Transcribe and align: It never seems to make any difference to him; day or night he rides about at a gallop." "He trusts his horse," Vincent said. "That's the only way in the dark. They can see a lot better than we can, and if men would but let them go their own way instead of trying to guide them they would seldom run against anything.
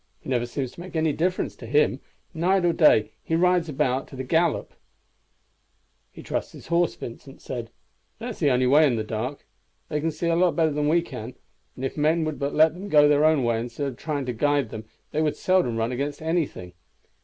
It 0.23 0.29
never 0.29 0.47
seems 0.47 0.71
to 0.71 0.81
make 0.81 0.95
any 0.95 1.13
difference 1.13 1.55
to 1.57 1.67
him; 1.67 1.99
day 2.35 2.41
or 2.57 2.73
night 2.73 3.13
he 3.21 3.35
rides 3.35 3.69
about 3.69 4.11
at 4.11 4.19
a 4.19 4.23
gallop." 4.23 4.73
"He 6.11 6.23
trusts 6.23 6.53
his 6.53 6.65
horse," 6.69 6.95
Vincent 6.95 7.39
said. 7.39 7.69
"That's 8.17 8.39
the 8.39 8.49
only 8.49 8.65
way 8.65 8.87
in 8.87 8.95
the 8.95 9.03
dark. 9.03 9.45
They 9.89 9.99
can 10.01 10.09
see 10.09 10.25
a 10.25 10.35
lot 10.35 10.55
better 10.55 10.71
than 10.71 10.87
we 10.89 11.03
can, 11.03 11.35
and 11.75 11.85
if 11.85 11.97
men 11.97 12.23
would 12.25 12.39
but 12.39 12.55
let 12.55 12.73
them 12.73 12.89
go 12.89 13.07
their 13.07 13.23
own 13.25 13.43
way 13.43 13.59
instead 13.59 13.85
of 13.89 13.97
trying 13.97 14.25
to 14.25 14.33
guide 14.33 14.69
them 14.71 14.85
they 15.11 15.21
would 15.21 15.35
seldom 15.35 15.77
run 15.77 15.91
against 15.91 16.19
anything. 16.23 16.73